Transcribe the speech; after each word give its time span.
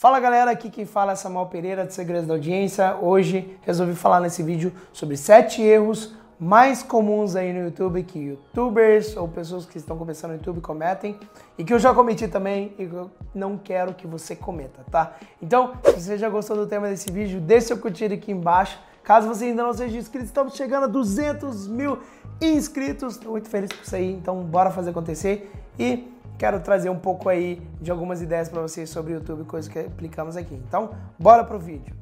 Fala 0.00 0.18
galera, 0.18 0.50
aqui 0.50 0.70
quem 0.70 0.86
fala 0.86 1.12
é 1.12 1.14
Samuel 1.14 1.44
Pereira 1.44 1.84
de 1.84 1.92
Segredos 1.92 2.26
da 2.26 2.32
Audiência. 2.32 2.96
Hoje 3.02 3.58
resolvi 3.60 3.94
falar 3.94 4.18
nesse 4.18 4.42
vídeo 4.42 4.72
sobre 4.94 5.14
7 5.14 5.60
erros 5.60 6.14
mais 6.38 6.82
comuns 6.82 7.36
aí 7.36 7.52
no 7.52 7.66
YouTube 7.66 8.02
que 8.04 8.18
youtubers 8.18 9.14
ou 9.14 9.28
pessoas 9.28 9.66
que 9.66 9.76
estão 9.76 9.98
começando 9.98 10.30
no 10.30 10.36
YouTube 10.38 10.62
cometem 10.62 11.20
e 11.58 11.64
que 11.64 11.74
eu 11.74 11.78
já 11.78 11.92
cometi 11.92 12.26
também 12.28 12.74
e 12.78 12.84
eu 12.84 13.10
não 13.34 13.58
quero 13.58 13.92
que 13.92 14.06
você 14.06 14.34
cometa, 14.34 14.82
tá? 14.90 15.16
Então, 15.42 15.74
se 15.84 16.00
você 16.00 16.16
já 16.16 16.30
gostou 16.30 16.56
do 16.56 16.66
tema 16.66 16.88
desse 16.88 17.12
vídeo, 17.12 17.38
deixe 17.38 17.66
seu 17.66 17.76
curtir 17.76 18.10
aqui 18.10 18.32
embaixo. 18.32 18.80
Caso 19.02 19.28
você 19.28 19.44
ainda 19.44 19.62
não 19.62 19.74
seja 19.74 19.98
inscrito, 19.98 20.24
estamos 20.24 20.54
chegando 20.54 20.84
a 20.84 20.86
200 20.86 21.68
mil 21.68 21.98
inscritos. 22.40 23.16
Estou 23.16 23.32
muito 23.32 23.50
feliz 23.50 23.70
com 23.70 23.82
isso 23.82 23.94
aí, 23.94 24.10
então 24.10 24.42
bora 24.44 24.70
fazer 24.70 24.92
acontecer 24.92 25.52
e 25.78 26.10
quero 26.40 26.58
trazer 26.58 26.88
um 26.88 26.96
pouco 26.96 27.28
aí 27.28 27.60
de 27.82 27.90
algumas 27.90 28.22
ideias 28.22 28.48
para 28.48 28.62
vocês 28.62 28.88
sobre 28.88 29.12
o 29.12 29.16
YouTube, 29.16 29.44
coisas 29.44 29.70
que 29.70 29.78
aplicamos 29.78 30.38
aqui. 30.38 30.54
Então, 30.54 30.92
bora 31.18 31.44
pro 31.44 31.58
vídeo. 31.58 31.94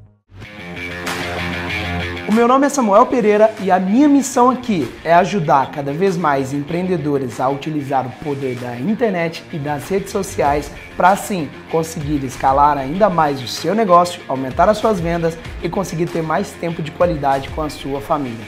O 2.29 2.33
meu 2.33 2.47
nome 2.47 2.67
é 2.67 2.69
Samuel 2.69 3.07
Pereira 3.07 3.53
e 3.61 3.69
a 3.69 3.81
minha 3.81 4.07
missão 4.09 4.51
aqui 4.51 4.89
é 5.03 5.13
ajudar 5.13 5.73
cada 5.73 5.93
vez 5.93 6.17
mais 6.17 6.53
empreendedores 6.53 7.41
a 7.41 7.49
utilizar 7.49 8.07
o 8.07 8.11
poder 8.23 8.55
da 8.61 8.79
internet 8.79 9.45
e 9.53 9.59
das 9.59 9.89
redes 9.89 10.13
sociais 10.13 10.71
para 10.97 11.09
assim 11.09 11.51
conseguir 11.69 12.25
escalar 12.25 12.79
ainda 12.79 13.11
mais 13.11 13.43
o 13.43 13.49
seu 13.49 13.75
negócio, 13.75 14.23
aumentar 14.29 14.69
as 14.69 14.79
suas 14.79 15.01
vendas 15.01 15.37
e 15.63 15.69
conseguir 15.69 16.07
ter 16.07 16.23
mais 16.23 16.53
tempo 16.53 16.81
de 16.81 16.93
qualidade 16.93 17.49
com 17.49 17.63
a 17.63 17.71
sua 17.71 18.01
família. 18.01 18.45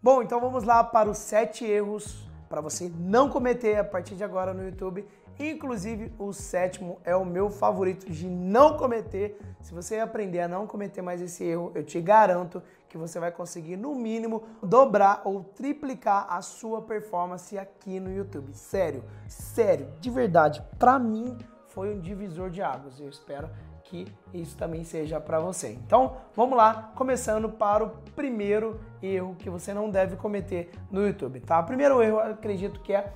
Bom, 0.00 0.22
então 0.22 0.40
vamos 0.40 0.62
lá 0.62 0.84
para 0.84 1.10
os 1.10 1.18
sete 1.18 1.64
erros 1.64 2.24
para 2.48 2.60
você 2.60 2.88
não 3.00 3.28
cometer 3.28 3.76
a 3.76 3.82
partir 3.82 4.14
de 4.14 4.22
agora 4.22 4.54
no 4.54 4.64
YouTube. 4.64 5.04
Inclusive, 5.40 6.12
o 6.16 6.32
sétimo 6.32 7.00
é 7.04 7.16
o 7.16 7.24
meu 7.24 7.50
favorito 7.50 8.08
de 8.08 8.28
não 8.28 8.76
cometer. 8.76 9.36
Se 9.60 9.74
você 9.74 9.98
aprender 9.98 10.38
a 10.38 10.46
não 10.46 10.68
cometer 10.68 11.02
mais 11.02 11.20
esse 11.20 11.42
erro, 11.42 11.72
eu 11.74 11.82
te 11.82 12.00
garanto 12.00 12.62
que 12.88 12.96
você 12.96 13.18
vai 13.18 13.32
conseguir, 13.32 13.76
no 13.76 13.92
mínimo, 13.92 14.44
dobrar 14.62 15.22
ou 15.24 15.42
triplicar 15.42 16.26
a 16.30 16.40
sua 16.42 16.80
performance 16.80 17.58
aqui 17.58 17.98
no 17.98 18.14
YouTube. 18.14 18.54
Sério, 18.54 19.02
sério, 19.26 19.88
de 20.00 20.10
verdade, 20.10 20.62
para 20.78 20.96
mim 20.96 21.36
foi 21.66 21.92
um 21.92 22.00
divisor 22.00 22.50
de 22.50 22.62
águas. 22.62 23.00
Eu 23.00 23.08
espero 23.08 23.50
que 23.88 24.06
isso 24.34 24.56
também 24.56 24.84
seja 24.84 25.18
para 25.18 25.40
você. 25.40 25.70
Então, 25.70 26.16
vamos 26.36 26.56
lá, 26.56 26.92
começando 26.94 27.48
para 27.48 27.84
o 27.84 27.90
primeiro 28.14 28.78
erro 29.02 29.34
que 29.38 29.48
você 29.48 29.72
não 29.72 29.90
deve 29.90 30.16
cometer 30.16 30.70
no 30.90 31.06
YouTube, 31.06 31.40
tá? 31.40 31.58
O 31.60 31.64
primeiro 31.64 32.02
erro, 32.02 32.20
eu 32.20 32.32
acredito 32.32 32.80
que 32.80 32.92
é 32.92 33.12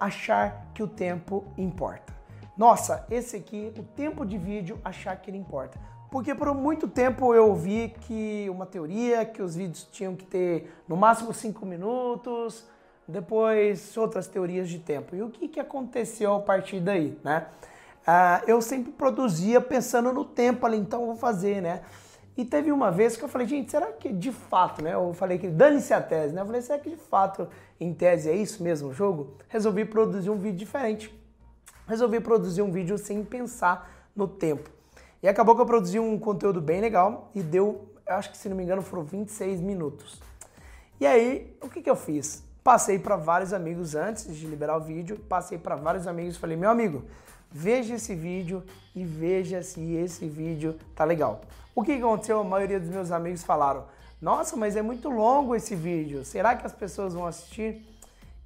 achar 0.00 0.66
que 0.74 0.82
o 0.82 0.88
tempo 0.88 1.44
importa. 1.58 2.14
Nossa, 2.56 3.06
esse 3.10 3.36
aqui, 3.36 3.72
o 3.78 3.82
tempo 3.82 4.24
de 4.24 4.38
vídeo, 4.38 4.80
achar 4.84 5.14
que 5.16 5.30
ele 5.30 5.38
importa. 5.38 5.78
Porque 6.10 6.34
por 6.34 6.54
muito 6.54 6.86
tempo 6.88 7.34
eu 7.34 7.48
ouvi 7.48 7.94
que 8.02 8.46
uma 8.48 8.64
teoria 8.64 9.24
que 9.26 9.42
os 9.42 9.56
vídeos 9.56 9.88
tinham 9.90 10.14
que 10.14 10.24
ter 10.24 10.72
no 10.88 10.96
máximo 10.96 11.34
5 11.34 11.66
minutos, 11.66 12.64
depois 13.06 13.96
outras 13.96 14.26
teorias 14.26 14.68
de 14.68 14.78
tempo. 14.78 15.14
E 15.14 15.22
o 15.22 15.28
que, 15.28 15.48
que 15.48 15.60
aconteceu 15.60 16.34
a 16.34 16.40
partir 16.40 16.80
daí, 16.80 17.18
né? 17.22 17.48
Ah, 18.06 18.42
eu 18.46 18.60
sempre 18.60 18.92
produzia 18.92 19.60
pensando 19.60 20.12
no 20.12 20.24
tempo 20.24 20.66
ali, 20.66 20.76
então 20.76 21.00
eu 21.00 21.06
vou 21.06 21.16
fazer, 21.16 21.62
né? 21.62 21.82
E 22.36 22.44
teve 22.44 22.72
uma 22.72 22.90
vez 22.90 23.16
que 23.16 23.22
eu 23.22 23.28
falei, 23.28 23.46
gente, 23.46 23.70
será 23.70 23.92
que 23.92 24.12
de 24.12 24.32
fato, 24.32 24.82
né? 24.82 24.94
Eu 24.94 25.14
falei 25.14 25.38
que 25.38 25.48
dane-se 25.48 25.94
a 25.94 26.00
tese, 26.00 26.34
né? 26.34 26.42
Eu 26.42 26.46
falei, 26.46 26.60
será 26.60 26.78
que 26.78 26.90
de 26.90 26.96
fato, 26.96 27.48
em 27.78 27.94
tese, 27.94 28.28
é 28.28 28.34
isso 28.34 28.62
mesmo 28.62 28.88
o 28.88 28.92
jogo? 28.92 29.34
Resolvi 29.48 29.84
produzir 29.84 30.30
um 30.30 30.38
vídeo 30.38 30.58
diferente. 30.58 31.14
Resolvi 31.86 32.18
produzir 32.18 32.60
um 32.62 32.72
vídeo 32.72 32.98
sem 32.98 33.22
pensar 33.24 34.08
no 34.16 34.26
tempo. 34.26 34.68
E 35.22 35.28
acabou 35.28 35.54
que 35.54 35.62
eu 35.62 35.66
produzi 35.66 35.98
um 35.98 36.18
conteúdo 36.18 36.60
bem 36.60 36.80
legal 36.80 37.30
e 37.34 37.42
deu, 37.42 37.88
acho 38.06 38.30
que 38.30 38.36
se 38.36 38.48
não 38.48 38.56
me 38.56 38.64
engano, 38.64 38.82
foram 38.82 39.04
26 39.04 39.60
minutos. 39.60 40.20
E 41.00 41.06
aí, 41.06 41.56
o 41.62 41.68
que, 41.68 41.80
que 41.80 41.88
eu 41.88 41.96
fiz? 41.96 42.42
Passei 42.64 42.98
para 42.98 43.16
vários 43.16 43.52
amigos 43.52 43.94
antes 43.94 44.34
de 44.36 44.46
liberar 44.46 44.76
o 44.76 44.80
vídeo, 44.80 45.18
passei 45.28 45.56
para 45.56 45.76
vários 45.76 46.06
amigos 46.06 46.36
e 46.36 46.38
falei, 46.38 46.56
meu 46.56 46.70
amigo, 46.70 47.04
veja 47.54 47.94
esse 47.94 48.16
vídeo 48.16 48.64
e 48.96 49.04
veja 49.04 49.62
se 49.62 49.94
esse 49.94 50.28
vídeo 50.28 50.74
tá 50.96 51.04
legal. 51.04 51.42
O 51.72 51.84
que 51.84 51.92
aconteceu? 51.92 52.40
A 52.40 52.44
maioria 52.44 52.80
dos 52.80 52.88
meus 52.88 53.12
amigos 53.12 53.44
falaram: 53.44 53.84
Nossa, 54.20 54.56
mas 54.56 54.74
é 54.74 54.82
muito 54.82 55.08
longo 55.08 55.54
esse 55.54 55.76
vídeo, 55.76 56.24
será 56.24 56.56
que 56.56 56.66
as 56.66 56.72
pessoas 56.72 57.14
vão 57.14 57.24
assistir? 57.24 57.80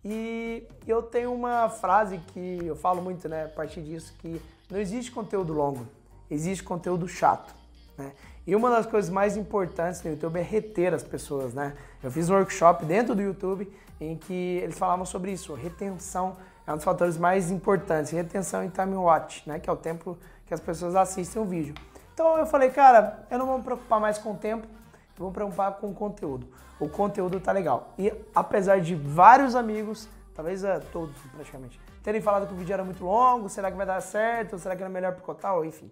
E 0.04 0.62
eu 0.86 1.02
tenho 1.02 1.32
uma 1.32 1.68
frase 1.70 2.18
que 2.32 2.58
eu 2.62 2.76
falo 2.76 3.02
muito, 3.02 3.28
né, 3.28 3.46
a 3.46 3.48
partir 3.48 3.82
disso, 3.82 4.14
que 4.18 4.40
não 4.70 4.78
existe 4.78 5.10
conteúdo 5.10 5.52
longo, 5.52 5.86
existe 6.30 6.62
conteúdo 6.62 7.08
chato. 7.08 7.52
Né? 7.96 8.12
E 8.46 8.54
uma 8.54 8.70
das 8.70 8.86
coisas 8.86 9.10
mais 9.10 9.36
importantes 9.36 10.02
no 10.02 10.10
YouTube 10.10 10.38
é 10.38 10.42
reter 10.42 10.94
as 10.94 11.02
pessoas, 11.02 11.52
né? 11.52 11.76
Eu 12.02 12.10
fiz 12.10 12.30
um 12.30 12.34
workshop 12.34 12.84
dentro 12.84 13.14
do 13.14 13.20
YouTube 13.20 13.70
em 14.00 14.16
que 14.16 14.60
eles 14.62 14.78
falavam 14.78 15.04
sobre 15.04 15.32
isso, 15.32 15.52
retenção 15.54 16.36
é 16.68 16.72
um 16.72 16.76
dos 16.76 16.84
fatores 16.84 17.16
mais 17.16 17.50
importantes, 17.50 18.12
retenção 18.12 18.62
e 18.62 18.68
time 18.68 18.94
watch, 18.94 19.42
né, 19.48 19.58
que 19.58 19.70
é 19.70 19.72
o 19.72 19.76
tempo 19.76 20.18
que 20.44 20.52
as 20.52 20.60
pessoas 20.60 20.94
assistem 20.94 21.40
o 21.40 21.44
vídeo. 21.46 21.74
Então 22.12 22.36
eu 22.36 22.44
falei, 22.44 22.68
cara, 22.68 23.26
eu 23.30 23.38
não 23.38 23.46
vou 23.46 23.56
me 23.56 23.64
preocupar 23.64 23.98
mais 23.98 24.18
com 24.18 24.32
o 24.32 24.36
tempo, 24.36 24.66
eu 24.66 25.18
vou 25.18 25.28
me 25.28 25.34
preocupar 25.34 25.72
com 25.76 25.88
o 25.88 25.94
conteúdo. 25.94 26.46
O 26.78 26.86
conteúdo 26.86 27.40
tá 27.40 27.52
legal. 27.52 27.94
E 27.98 28.12
apesar 28.34 28.82
de 28.82 28.94
vários 28.94 29.56
amigos, 29.56 30.10
talvez 30.34 30.62
uh, 30.62 30.78
todos 30.92 31.16
praticamente, 31.34 31.80
terem 32.02 32.20
falado 32.20 32.46
que 32.46 32.52
o 32.52 32.56
vídeo 32.56 32.74
era 32.74 32.84
muito 32.84 33.02
longo, 33.02 33.48
será 33.48 33.70
que 33.70 33.76
vai 33.76 33.86
dar 33.86 34.02
certo, 34.02 34.58
será 34.58 34.76
que 34.76 34.82
era 34.82 34.90
melhor 34.90 35.14
picotar, 35.14 35.54
ou 35.54 35.64
enfim. 35.64 35.90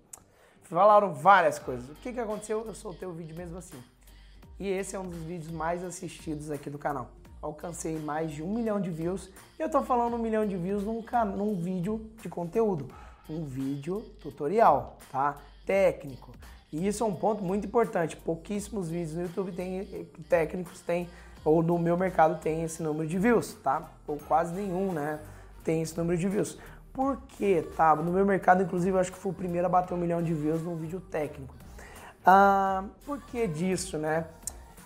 Falaram 0.64 1.10
várias 1.10 1.58
coisas. 1.58 1.88
O 1.88 1.94
que, 1.94 2.12
que 2.12 2.20
aconteceu? 2.20 2.66
Eu 2.66 2.74
soltei 2.74 3.08
o 3.08 3.12
vídeo 3.12 3.34
mesmo 3.34 3.56
assim. 3.56 3.82
E 4.60 4.68
esse 4.68 4.94
é 4.94 4.98
um 5.00 5.08
dos 5.08 5.20
vídeos 5.20 5.50
mais 5.50 5.82
assistidos 5.82 6.50
aqui 6.50 6.68
do 6.68 6.78
canal 6.78 7.08
alcancei 7.40 7.98
mais 7.98 8.30
de 8.30 8.42
um 8.42 8.52
milhão 8.52 8.80
de 8.80 8.90
views. 8.90 9.30
E 9.58 9.62
eu 9.62 9.70
tô 9.70 9.82
falando 9.82 10.14
um 10.14 10.18
milhão 10.18 10.46
de 10.46 10.56
views 10.56 10.84
num, 10.84 11.04
num 11.36 11.54
vídeo 11.54 12.10
de 12.20 12.28
conteúdo, 12.28 12.88
um 13.28 13.44
vídeo 13.44 14.00
tutorial, 14.20 14.98
tá? 15.10 15.36
Técnico. 15.64 16.32
E 16.72 16.86
isso 16.86 17.02
é 17.02 17.06
um 17.06 17.14
ponto 17.14 17.42
muito 17.42 17.66
importante. 17.66 18.16
Pouquíssimos 18.16 18.88
vídeos 18.88 19.14
no 19.14 19.22
YouTube 19.22 19.52
tem 19.52 19.80
eh, 19.80 20.04
técnicos 20.28 20.80
tem 20.80 21.08
ou 21.44 21.62
no 21.62 21.78
meu 21.78 21.96
mercado 21.96 22.40
tem 22.40 22.64
esse 22.64 22.82
número 22.82 23.08
de 23.08 23.18
views, 23.18 23.54
tá? 23.62 23.88
Ou 24.06 24.18
quase 24.18 24.52
nenhum, 24.52 24.92
né? 24.92 25.20
Tem 25.62 25.80
esse 25.80 25.96
número 25.96 26.18
de 26.18 26.28
views. 26.28 26.58
Por 26.92 27.18
quê? 27.36 27.64
Tá? 27.76 27.94
No 27.94 28.10
meu 28.10 28.26
mercado, 28.26 28.62
inclusive, 28.62 28.96
eu 28.96 29.00
acho 29.00 29.12
que 29.12 29.18
fui 29.18 29.30
o 29.30 29.34
primeiro 29.34 29.66
a 29.66 29.70
bater 29.70 29.94
um 29.94 29.96
milhão 29.96 30.22
de 30.22 30.34
views 30.34 30.62
num 30.62 30.74
vídeo 30.74 31.00
técnico. 31.00 31.54
Ah, 32.24 32.84
por 33.04 33.20
que 33.22 33.46
disso, 33.46 33.96
né? 33.96 34.26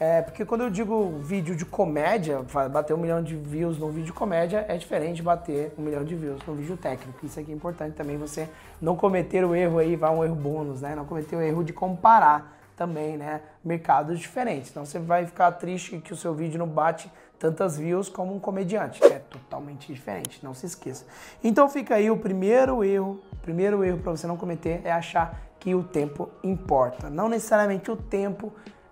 É, 0.01 0.23
porque 0.23 0.47
quando 0.47 0.63
eu 0.63 0.71
digo 0.71 1.19
vídeo 1.19 1.55
de 1.55 1.67
comédia, 1.67 2.41
bater 2.73 2.95
um 2.95 2.97
milhão 2.97 3.23
de 3.23 3.37
views 3.37 3.79
no 3.79 3.91
vídeo 3.91 4.07
de 4.07 4.13
comédia 4.15 4.65
é 4.67 4.79
diferente 4.79 5.17
de 5.17 5.23
bater 5.23 5.75
um 5.77 5.83
milhão 5.83 6.03
de 6.03 6.17
views 6.17 6.41
no 6.47 6.55
vídeo 6.55 6.75
técnico. 6.75 7.27
Isso 7.27 7.39
aqui 7.39 7.53
é 7.53 7.55
importante 7.55 7.95
também 7.97 8.17
você 8.17 8.49
não 8.81 8.97
cometer 8.97 9.45
o 9.45 9.55
erro 9.55 9.77
aí, 9.77 9.97
vai 9.97 10.11
um 10.11 10.25
erro 10.25 10.35
bônus, 10.35 10.81
né? 10.81 10.95
Não 10.95 11.05
cometer 11.05 11.37
o 11.37 11.43
erro 11.43 11.63
de 11.63 11.75
comparar 11.75 12.59
também, 12.75 13.19
né? 13.19 13.43
Mercados 13.63 14.19
diferentes. 14.19 14.71
Então 14.71 14.87
você 14.87 14.99
vai 14.99 15.27
ficar 15.27 15.53
triste 15.53 15.99
que 15.99 16.15
o 16.15 16.17
seu 16.17 16.33
vídeo 16.33 16.59
não 16.59 16.67
bate 16.67 17.13
tantas 17.39 17.77
views 17.77 18.09
como 18.09 18.35
um 18.35 18.41
comediante. 18.41 19.05
É 19.05 19.19
totalmente 19.19 19.93
diferente, 19.93 20.41
não 20.43 20.55
se 20.55 20.65
esqueça. 20.65 21.05
Então 21.45 21.69
fica 21.69 21.97
aí 21.97 22.11
o 22.11 22.17
primeiro 22.17 22.83
erro, 22.83 23.21
primeiro 23.43 23.85
erro 23.85 23.99
para 23.99 24.13
você 24.13 24.27
não 24.27 24.39
cometer 24.39 24.81
é 24.83 24.93
achar 24.93 25.39
que 25.59 25.75
o 25.75 25.83
tempo 25.83 26.31
importa. 26.43 27.11
Não 27.11 27.29
necessariamente 27.29 27.91
o 27.91 27.97
tempo 27.97 28.51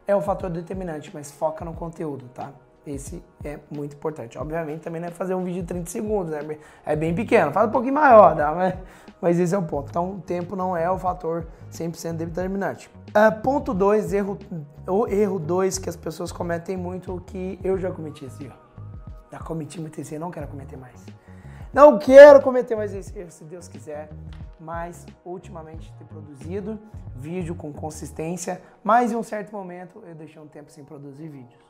é 0.08 0.16
o 0.16 0.22
fator 0.22 0.48
determinante, 0.48 1.10
mas 1.12 1.30
foca 1.30 1.66
no 1.66 1.74
conteúdo, 1.74 2.24
tá? 2.34 2.50
Esse 2.86 3.22
é 3.44 3.58
muito 3.70 3.94
importante. 3.94 4.38
Obviamente 4.38 4.80
também 4.80 4.98
não 4.98 5.08
é 5.08 5.10
fazer 5.10 5.34
um 5.34 5.44
vídeo 5.44 5.60
de 5.60 5.68
30 5.68 5.90
segundos, 5.90 6.32
né? 6.32 6.58
É 6.86 6.96
bem 6.96 7.14
pequeno, 7.14 7.52
faz 7.52 7.68
um 7.68 7.70
pouquinho 7.70 7.92
maior, 7.92 8.34
tá? 8.34 8.54
mas, 8.54 8.74
mas 9.20 9.38
esse 9.38 9.54
é 9.54 9.58
o 9.58 9.62
ponto. 9.62 9.90
Então 9.90 10.12
o 10.12 10.20
tempo 10.22 10.56
não 10.56 10.74
é 10.74 10.90
o 10.90 10.98
fator 10.98 11.46
100% 11.70 12.14
determinante. 12.14 12.90
Uh, 13.10 13.42
ponto 13.42 13.74
2, 13.74 14.14
erro 14.14 14.38
2 14.50 14.78
o 14.88 15.06
erro 15.06 15.38
dois 15.38 15.78
que 15.78 15.90
as 15.90 15.96
pessoas 15.96 16.32
cometem 16.32 16.74
muito, 16.74 17.22
que 17.26 17.60
eu 17.62 17.78
já 17.78 17.90
cometi 17.90 18.24
esse 18.24 18.44
erro. 18.44 18.56
Já 19.30 19.38
cometi 19.38 19.78
muito 19.78 20.00
esse 20.00 20.14
erro, 20.14 20.24
não 20.24 20.30
quero 20.30 20.48
cometer 20.48 20.78
mais. 20.78 21.04
Não 21.72 21.98
quero 21.98 22.40
cometer 22.40 22.74
mais 22.76 22.94
esse 22.94 23.16
erro, 23.18 23.30
se 23.30 23.44
Deus 23.44 23.68
quiser 23.68 24.08
mas 24.60 25.06
ultimamente 25.24 25.92
ter 25.98 26.04
produzido 26.04 26.78
vídeo 27.16 27.54
com 27.54 27.72
consistência, 27.72 28.60
mas 28.82 29.12
em 29.12 29.16
um 29.16 29.22
certo 29.22 29.52
momento 29.52 30.02
eu 30.06 30.14
deixei 30.14 30.40
um 30.40 30.46
tempo 30.46 30.70
sem 30.70 30.84
produzir 30.84 31.28
vídeos. 31.28 31.62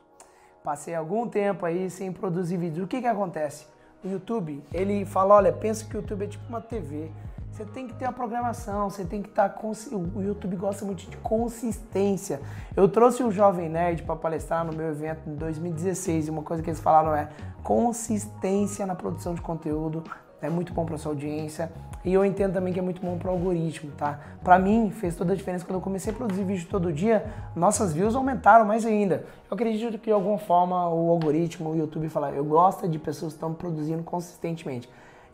Passei 0.63 0.93
algum 0.93 1.27
tempo 1.27 1.65
aí 1.65 1.89
sem 1.89 2.11
produzir 2.11 2.57
vídeos. 2.57 2.85
O 2.85 2.87
que 2.87 3.01
que 3.01 3.07
acontece? 3.07 3.65
O 4.03 4.07
YouTube, 4.07 4.63
ele 4.73 5.05
fala, 5.05 5.35
olha, 5.35 5.51
pensa 5.51 5.85
que 5.85 5.95
o 5.95 5.99
YouTube 5.99 6.25
é 6.25 6.27
tipo 6.27 6.47
uma 6.47 6.61
TV. 6.61 7.11
Você 7.59 7.65
tem 7.65 7.87
que 7.87 7.93
ter 7.93 8.05
a 8.05 8.11
programação, 8.13 8.89
você 8.89 9.03
tem 9.03 9.21
que 9.21 9.27
estar 9.27 9.49
tá 9.49 9.61
o 9.61 10.21
YouTube 10.21 10.55
gosta 10.55 10.85
muito 10.85 11.09
de 11.09 11.17
consistência. 11.17 12.39
Eu 12.73 12.87
trouxe 12.87 13.21
o 13.21 13.29
Jovem 13.29 13.67
Nerd 13.67 14.03
para 14.03 14.15
palestrar 14.15 14.63
no 14.63 14.71
meu 14.71 14.87
evento 14.87 15.29
em 15.29 15.35
2016 15.35 16.29
e 16.29 16.31
uma 16.31 16.41
coisa 16.41 16.63
que 16.63 16.69
eles 16.69 16.79
falaram 16.79 17.13
é 17.13 17.27
consistência 17.61 18.85
na 18.85 18.95
produção 18.95 19.33
de 19.33 19.41
conteúdo 19.41 20.05
é 20.41 20.49
muito 20.49 20.73
bom 20.73 20.85
para 20.85 20.97
sua 20.97 21.11
audiência 21.11 21.69
e 22.05 22.13
eu 22.13 22.23
entendo 22.23 22.53
também 22.53 22.71
que 22.71 22.79
é 22.79 22.81
muito 22.81 23.01
bom 23.01 23.17
para 23.17 23.27
o 23.27 23.31
algoritmo, 23.31 23.91
tá? 23.91 24.21
Para 24.41 24.57
mim 24.57 24.89
fez 24.89 25.13
toda 25.17 25.33
a 25.33 25.35
diferença 25.35 25.65
quando 25.65 25.75
eu 25.75 25.81
comecei 25.81 26.13
a 26.13 26.15
produzir 26.15 26.45
vídeo 26.45 26.65
todo 26.69 26.93
dia, 26.93 27.25
nossas 27.53 27.91
views 27.91 28.15
aumentaram 28.15 28.63
mais 28.63 28.85
ainda. 28.85 29.25
Eu 29.51 29.55
acredito 29.55 29.97
que 29.97 30.05
de 30.05 30.11
alguma 30.13 30.37
forma 30.37 30.87
o 30.87 31.09
algoritmo, 31.09 31.71
o 31.71 31.75
YouTube 31.75 32.07
fala, 32.07 32.31
eu 32.31 32.45
gosto 32.45 32.87
de 32.87 32.97
pessoas 32.97 33.33
que 33.33 33.37
estão 33.37 33.53
produzindo 33.53 34.01
consistentemente. 34.01 34.89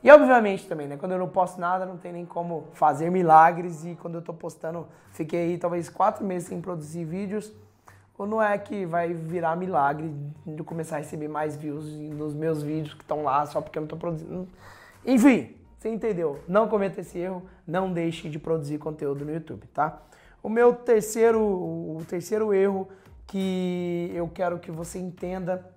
E 0.05 0.11
obviamente 0.11 0.67
também, 0.67 0.87
né? 0.87 0.97
Quando 0.97 1.13
eu 1.13 1.17
não 1.17 1.27
posto 1.27 1.59
nada, 1.59 1.83
não 1.83 1.97
tem 1.97 2.13
nem 2.13 2.27
como 2.27 2.67
fazer 2.73 3.09
milagres 3.09 3.83
e 3.83 3.95
quando 3.95 4.13
eu 4.13 4.21
tô 4.21 4.35
postando, 4.35 4.87
fiquei 5.09 5.39
aí 5.39 5.57
talvez 5.57 5.89
quatro 5.89 6.23
meses 6.23 6.47
sem 6.47 6.61
produzir 6.61 7.03
vídeos 7.03 7.51
ou 8.15 8.27
não 8.27 8.39
é 8.39 8.55
que 8.55 8.85
vai 8.85 9.15
virar 9.15 9.55
milagre 9.55 10.13
de 10.45 10.61
começar 10.61 10.97
a 10.97 10.99
receber 10.99 11.27
mais 11.27 11.55
views 11.55 11.91
nos 11.91 12.35
meus 12.35 12.61
vídeos 12.61 12.93
que 12.93 13.01
estão 13.01 13.23
lá 13.23 13.47
só 13.47 13.59
porque 13.59 13.79
eu 13.79 13.81
não 13.81 13.87
estou 13.87 13.97
produzindo? 13.97 14.47
Enfim, 15.03 15.55
você 15.75 15.89
entendeu? 15.89 16.39
Não 16.47 16.67
cometa 16.67 17.01
esse 17.01 17.17
erro, 17.17 17.41
não 17.65 17.91
deixe 17.91 18.29
de 18.29 18.37
produzir 18.37 18.77
conteúdo 18.77 19.25
no 19.25 19.33
YouTube, 19.33 19.65
tá? 19.73 20.03
O 20.43 20.49
meu 20.49 20.71
terceiro, 20.71 21.41
o 21.41 22.05
terceiro 22.07 22.53
erro 22.53 22.87
que 23.25 24.11
eu 24.13 24.29
quero 24.31 24.59
que 24.59 24.69
você 24.69 24.99
entenda 24.99 25.67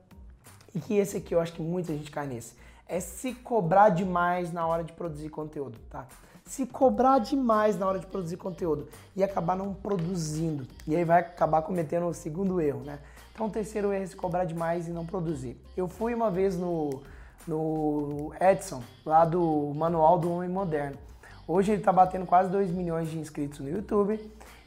e 0.75 0.81
que 0.81 0.99
esse 0.99 1.17
aqui 1.17 1.35
eu 1.35 1.41
acho 1.41 1.55
que 1.55 1.63
muita 1.63 1.95
gente 1.95 2.11
cai 2.11 2.27
nesse, 2.27 2.55
é 2.89 2.99
se 3.01 3.35
cobrar 3.35 3.91
demais 3.91 4.53
na 4.53 4.67
hora 4.67 4.83
de 4.83 4.93
produzir 4.93 5.29
conteúdo, 5.29 5.79
tá? 5.91 6.07
se 6.49 6.65
cobrar 6.65 7.19
demais 7.19 7.79
na 7.79 7.87
hora 7.87 7.99
de 7.99 8.07
produzir 8.07 8.39
conteúdo 8.39 8.89
e 9.15 9.23
acabar 9.23 9.55
não 9.55 9.75
produzindo. 9.75 10.67
E 10.87 10.97
aí 10.97 11.05
vai 11.05 11.21
acabar 11.21 11.61
cometendo 11.61 12.07
o 12.07 12.15
segundo 12.15 12.61
erro, 12.61 12.81
né? 12.81 12.99
Então 13.35 13.47
o 13.47 13.51
terceiro 13.51 13.93
erro 13.93 14.03
é 14.03 14.07
se 14.07 14.17
cobrar 14.17 14.45
demais 14.45 14.89
e 14.89 14.91
não 14.91 15.05
produzir. 15.05 15.61
Eu 15.77 15.87
fui 15.87 16.15
uma 16.15 16.31
vez 16.31 16.57
no, 16.57 17.03
no 17.47 18.33
Edson, 18.41 18.83
lá 19.05 19.25
do 19.27 19.73
Manual 19.77 20.19
do 20.19 20.33
Homem 20.33 20.49
Moderno. 20.49 20.97
Hoje 21.47 21.73
ele 21.73 21.83
tá 21.83 21.93
batendo 21.93 22.25
quase 22.25 22.51
2 22.51 22.71
milhões 22.71 23.11
de 23.11 23.19
inscritos 23.19 23.61
no 23.61 23.69
YouTube. 23.69 24.19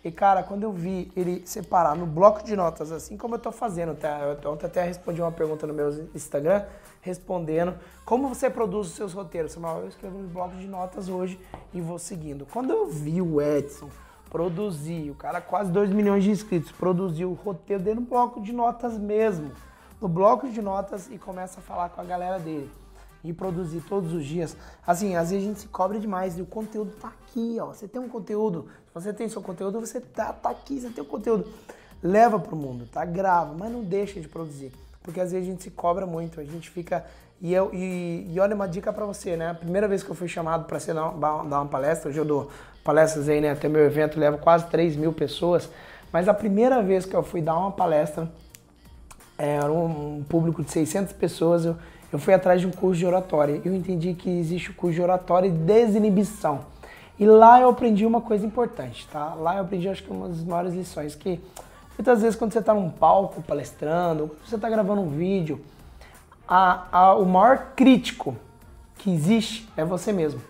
E 0.03 0.11
cara, 0.11 0.41
quando 0.41 0.63
eu 0.63 0.71
vi 0.71 1.11
ele 1.15 1.43
separar 1.45 1.95
no 1.95 2.07
bloco 2.07 2.43
de 2.43 2.55
notas, 2.55 2.91
assim 2.91 3.15
como 3.15 3.35
eu 3.35 3.39
tô 3.39 3.51
fazendo, 3.51 3.95
tá? 3.95 4.35
eu 4.43 4.51
ontem 4.51 4.65
até 4.65 4.83
respondi 4.83 5.21
uma 5.21 5.31
pergunta 5.31 5.67
no 5.67 5.73
meu 5.73 5.89
Instagram, 6.15 6.65
respondendo 7.01 7.75
como 8.03 8.27
você 8.27 8.49
produz 8.49 8.87
os 8.87 8.93
seus 8.93 9.13
roteiros. 9.13 9.55
Eu 9.55 9.87
escrevo 9.87 10.17
um 10.17 10.27
bloco 10.27 10.55
de 10.55 10.67
notas 10.67 11.07
hoje 11.07 11.39
e 11.71 11.79
vou 11.79 11.99
seguindo. 11.99 12.47
Quando 12.51 12.71
eu 12.71 12.87
vi 12.87 13.21
o 13.21 13.39
Edson 13.39 13.89
produzir, 14.31 15.11
o 15.11 15.15
cara 15.15 15.39
quase 15.39 15.71
2 15.71 15.91
milhões 15.91 16.23
de 16.23 16.31
inscritos, 16.31 16.71
produziu 16.71 17.29
o 17.29 17.33
roteiro 17.33 17.83
dele 17.83 17.99
no 17.99 18.05
bloco 18.05 18.41
de 18.41 18.53
notas 18.53 18.97
mesmo. 18.97 19.51
No 20.01 20.07
bloco 20.07 20.49
de 20.49 20.61
notas 20.63 21.11
e 21.11 21.17
começa 21.19 21.59
a 21.59 21.63
falar 21.63 21.89
com 21.89 22.01
a 22.01 22.03
galera 22.03 22.39
dele. 22.39 22.71
E 23.23 23.31
produzir 23.31 23.81
todos 23.81 24.13
os 24.13 24.25
dias. 24.25 24.57
Assim, 24.85 25.15
às 25.15 25.29
vezes 25.29 25.45
a 25.45 25.47
gente 25.47 25.59
se 25.61 25.67
cobra 25.67 25.99
demais 25.99 26.37
e 26.37 26.41
o 26.41 26.45
conteúdo 26.45 26.91
tá 26.99 27.09
aqui, 27.09 27.57
ó. 27.59 27.67
Você 27.67 27.87
tem 27.87 28.01
um 28.01 28.09
conteúdo, 28.09 28.67
você 28.93 29.13
tem 29.13 29.29
seu 29.29 29.41
conteúdo, 29.41 29.79
você 29.79 30.01
tá, 30.01 30.33
tá 30.33 30.49
aqui, 30.49 30.79
você 30.79 30.89
tem 30.89 31.03
o 31.03 31.07
um 31.07 31.09
conteúdo. 31.09 31.47
Leva 32.01 32.39
pro 32.39 32.55
mundo, 32.55 32.87
tá? 32.91 33.05
Grava, 33.05 33.53
mas 33.57 33.71
não 33.71 33.83
deixa 33.83 34.19
de 34.19 34.27
produzir 34.27 34.71
porque 35.03 35.19
às 35.19 35.31
vezes 35.31 35.47
a 35.47 35.51
gente 35.51 35.63
se 35.63 35.71
cobra 35.71 36.05
muito, 36.05 36.39
a 36.39 36.43
gente 36.43 36.69
fica. 36.69 37.05
E, 37.41 37.53
eu, 37.53 37.71
e, 37.73 38.27
e 38.31 38.39
olha 38.39 38.55
uma 38.55 38.67
dica 38.67 38.93
para 38.93 39.05
você, 39.05 39.35
né? 39.35 39.49
A 39.49 39.53
primeira 39.53 39.87
vez 39.87 40.03
que 40.03 40.09
eu 40.09 40.15
fui 40.15 40.27
chamado 40.27 40.65
para 40.65 40.77
dar, 40.77 41.11
dar 41.43 41.61
uma 41.61 41.65
palestra, 41.65 42.09
hoje 42.09 42.19
eu 42.19 42.25
dou 42.25 42.51
palestras 42.83 43.27
aí, 43.27 43.41
né? 43.41 43.51
Até 43.51 43.67
meu 43.67 43.83
evento 43.83 44.19
leva 44.19 44.37
quase 44.37 44.67
3 44.67 44.95
mil 44.95 45.11
pessoas, 45.11 45.67
mas 46.11 46.27
a 46.27 46.33
primeira 46.33 46.83
vez 46.83 47.05
que 47.05 47.15
eu 47.15 47.23
fui 47.23 47.41
dar 47.41 47.57
uma 47.57 47.71
palestra, 47.71 48.31
era 49.37 49.71
um 49.71 50.23
público 50.29 50.63
de 50.63 50.69
600 50.69 51.13
pessoas, 51.13 51.65
eu, 51.65 51.75
eu 52.11 52.19
fui 52.19 52.33
atrás 52.33 52.61
de 52.61 52.67
um 52.67 52.71
curso 52.71 52.99
de 52.99 53.05
oratória. 53.05 53.61
Eu 53.63 53.73
entendi 53.73 54.13
que 54.13 54.29
existe 54.29 54.71
o 54.71 54.73
curso 54.73 54.95
de 54.95 55.01
oratória 55.01 55.47
e 55.47 55.51
desinibição. 55.51 56.65
E 57.19 57.25
lá 57.25 57.61
eu 57.61 57.69
aprendi 57.69 58.05
uma 58.05 58.21
coisa 58.21 58.45
importante, 58.45 59.07
tá? 59.11 59.33
Lá 59.35 59.57
eu 59.57 59.61
aprendi, 59.63 59.87
acho 59.87 60.03
que 60.03 60.11
uma 60.11 60.27
das 60.27 60.43
maiores 60.43 60.73
lições, 60.73 61.13
que 61.15 61.39
Muitas 62.01 62.23
vezes 62.23 62.35
quando 62.35 62.51
você 62.51 62.57
está 62.57 62.73
num 62.73 62.89
palco 62.89 63.43
palestrando, 63.43 64.35
você 64.43 64.55
está 64.55 64.67
gravando 64.67 65.01
um 65.01 65.09
vídeo, 65.09 65.61
a, 66.47 66.87
a, 66.91 67.13
o 67.13 67.27
maior 67.27 67.73
crítico 67.75 68.35
que 68.97 69.13
existe 69.13 69.69
é 69.77 69.85
você 69.85 70.11
mesmo. 70.11 70.41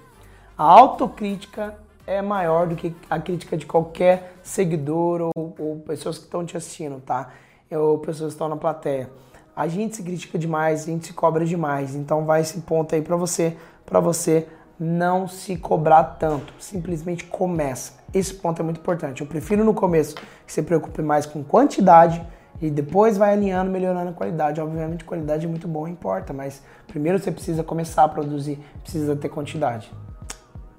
A 0.58 0.64
autocrítica 0.64 1.76
é 2.08 2.22
maior 2.22 2.68
do 2.68 2.76
que 2.78 2.96
a 3.10 3.20
crítica 3.20 3.58
de 3.58 3.66
qualquer 3.66 4.38
seguidor 4.42 5.30
ou, 5.36 5.56
ou 5.60 5.80
pessoas 5.86 6.18
que 6.18 6.24
estão 6.24 6.46
te 6.46 6.56
assistindo, 6.56 7.02
tá? 7.02 7.32
Ou 7.70 7.98
pessoas 7.98 8.30
que 8.30 8.36
estão 8.36 8.48
na 8.48 8.56
plateia. 8.56 9.10
A 9.56 9.68
gente 9.68 9.96
se 9.96 10.04
critica 10.04 10.40
demais, 10.40 10.84
a 10.84 10.86
gente 10.86 11.08
se 11.08 11.14
cobra 11.14 11.46
demais. 11.46 11.96
Então 11.96 12.26
vai 12.26 12.42
esse 12.42 12.62
ponto 12.62 12.96
aí 12.96 13.02
para 13.02 13.16
você, 13.16 13.58
para 13.86 14.00
você 14.00 14.48
não 14.80 15.28
se 15.28 15.56
cobrar 15.58 16.04
tanto. 16.04 16.54
Simplesmente 16.58 17.26
começa. 17.26 17.94
Esse 18.14 18.34
ponto 18.34 18.62
é 18.62 18.64
muito 18.64 18.80
importante. 18.80 19.22
Eu 19.22 19.28
prefiro 19.28 19.64
no 19.64 19.74
começo 19.74 20.16
que 20.16 20.52
você 20.52 20.64
preocupe 20.64 21.02
mais 21.02 21.26
com 21.26 21.44
quantidade 21.44 22.26
e 22.62 22.70
depois 22.70 23.18
vai 23.18 23.34
alinhando, 23.34 23.72
melhorando 23.72 24.10
a 24.10 24.14
qualidade. 24.14 24.62
Obviamente, 24.62 25.04
qualidade 25.04 25.46
é 25.46 25.50
muito 25.50 25.68
bom, 25.68 25.88
importa, 25.88 26.34
mas 26.34 26.62
primeiro 26.88 27.20
você 27.20 27.32
precisa 27.32 27.64
começar 27.64 28.04
a 28.04 28.10
produzir, 28.10 28.60
precisa 28.82 29.16
ter 29.16 29.30
quantidade. 29.30 29.92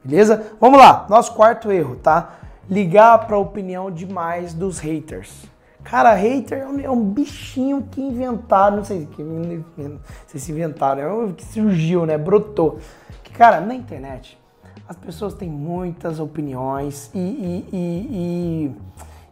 Beleza? 0.05 0.47
Vamos 0.61 0.79
lá, 0.79 1.07
nosso 1.09 1.35
quarto 1.35 1.71
erro, 1.71 1.97
tá? 1.97 2.39
Ligar 2.69 3.27
para 3.27 3.37
a 3.37 3.39
opinião 3.39 3.91
demais 3.91 4.53
dos 4.53 4.79
haters. 4.79 5.52
Cara, 5.85 6.15
hater 6.15 6.59
é 6.59 6.67
um, 6.67 6.81
é 6.81 6.91
um, 6.91 7.05
bichinho 7.05 7.83
que 7.91 8.01
inventaram, 8.01 8.79
não 8.79 8.85
sei, 8.85 9.07
que, 9.07 9.23
não 9.23 9.65
sei 10.27 10.41
se 10.41 10.53
inventaram, 10.53 11.31
é 11.31 11.33
que 11.33 11.45
surgiu, 11.45 12.07
né? 12.07 12.17
Brotou. 12.17 12.79
Que, 13.23 13.33
cara, 13.33 13.61
na 13.61 13.75
internet, 13.75 14.39
as 14.89 14.97
pessoas 14.97 15.35
têm 15.35 15.49
muitas 15.49 16.21
opiniões 16.21 17.11
e, 17.15 17.19
e, 17.19 17.69
e, 17.73 18.77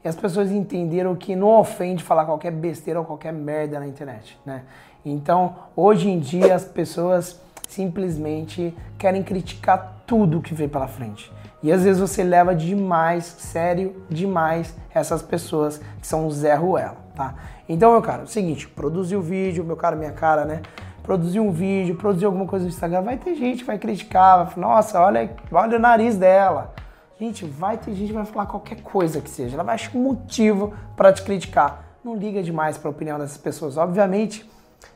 e, 0.04 0.08
as 0.08 0.16
pessoas 0.16 0.50
entenderam 0.50 1.14
que 1.14 1.36
não 1.36 1.58
ofende 1.58 2.02
falar 2.02 2.24
qualquer 2.24 2.52
besteira 2.52 2.98
ou 2.98 3.06
qualquer 3.06 3.32
merda 3.32 3.78
na 3.78 3.86
internet, 3.86 4.38
né? 4.44 4.62
Então, 5.04 5.54
hoje 5.74 6.10
em 6.10 6.18
dia, 6.18 6.54
as 6.54 6.64
pessoas 6.64 7.40
simplesmente 7.68 8.74
querem 8.98 9.22
criticar 9.22 9.99
tudo 10.10 10.40
que 10.40 10.52
vem 10.52 10.68
pela 10.68 10.88
frente. 10.88 11.32
E 11.62 11.70
às 11.70 11.84
vezes 11.84 12.00
você 12.00 12.24
leva 12.24 12.52
demais, 12.52 13.24
sério, 13.24 14.02
demais 14.10 14.74
essas 14.92 15.22
pessoas 15.22 15.80
que 16.00 16.06
são 16.06 16.26
o 16.26 16.30
Zé 16.32 16.56
Ruela, 16.56 16.96
tá? 17.14 17.36
Então, 17.68 17.92
meu 17.92 18.02
cara, 18.02 18.22
é 18.22 18.24
o 18.24 18.26
seguinte, 18.26 18.66
produzir 18.66 19.14
o 19.14 19.22
vídeo, 19.22 19.62
meu 19.62 19.76
cara, 19.76 19.94
minha 19.94 20.10
cara, 20.10 20.44
né? 20.44 20.62
produzir 21.04 21.38
um 21.38 21.52
vídeo, 21.52 21.94
produzir 21.94 22.24
alguma 22.24 22.44
coisa 22.44 22.64
no 22.64 22.70
Instagram, 22.70 23.02
vai 23.02 23.16
ter 23.18 23.36
gente 23.36 23.62
vai 23.62 23.78
criticar, 23.78 24.38
vai 24.38 24.52
falar, 24.52 24.66
nossa, 24.66 25.00
olha, 25.00 25.30
olha 25.52 25.76
o 25.76 25.80
nariz 25.80 26.16
dela. 26.16 26.74
Gente, 27.18 27.44
vai 27.44 27.76
ter 27.78 27.92
gente 27.94 28.08
que 28.08 28.12
vai 28.14 28.24
falar 28.24 28.46
qualquer 28.46 28.82
coisa 28.82 29.20
que 29.20 29.30
seja, 29.30 29.54
ela 29.54 29.62
vai 29.62 29.76
achar 29.76 29.96
um 29.96 30.02
motivo 30.02 30.74
para 30.96 31.12
te 31.12 31.22
criticar. 31.22 31.84
Não 32.02 32.16
liga 32.16 32.42
demais 32.42 32.76
para 32.76 32.88
a 32.88 32.90
opinião 32.90 33.16
dessas 33.16 33.38
pessoas. 33.38 33.76
Obviamente 33.76 34.48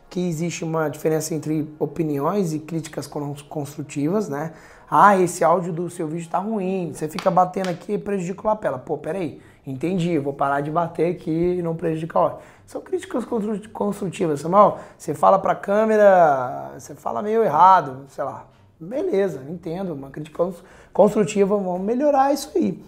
que 0.08 0.28
existe 0.28 0.64
uma 0.64 0.88
diferença 0.88 1.34
entre 1.34 1.68
opiniões 1.78 2.52
e 2.52 2.58
críticas 2.58 3.06
construtivas, 3.06 4.28
né? 4.28 4.52
Ah, 4.90 5.18
esse 5.18 5.42
áudio 5.42 5.72
do 5.72 5.90
seu 5.90 6.06
vídeo 6.06 6.28
tá 6.28 6.38
ruim, 6.38 6.92
você 6.94 7.08
fica 7.08 7.30
batendo 7.30 7.70
aqui 7.70 7.94
e 7.94 7.98
prejudica 7.98 8.42
o 8.42 8.46
lapela. 8.46 8.78
Pô, 8.78 8.96
peraí, 8.96 9.40
entendi, 9.66 10.18
vou 10.18 10.32
parar 10.32 10.60
de 10.60 10.70
bater 10.70 11.10
aqui 11.10 11.56
e 11.58 11.62
não 11.62 11.74
prejudicar 11.74 12.20
o. 12.20 12.38
São 12.66 12.80
críticas 12.80 13.24
construtivas, 13.72 14.40
Samuel. 14.40 14.78
Você 14.96 15.14
fala 15.14 15.38
para 15.38 15.52
a 15.52 15.56
câmera, 15.56 16.72
você 16.78 16.94
fala 16.94 17.22
meio 17.22 17.42
errado, 17.42 18.04
sei 18.08 18.24
lá. 18.24 18.46
Beleza, 18.78 19.42
entendo. 19.48 19.94
Uma 19.94 20.10
crítica 20.10 20.48
construtiva, 20.92 21.56
vamos 21.56 21.80
melhorar 21.80 22.32
isso 22.32 22.52
aí. 22.54 22.82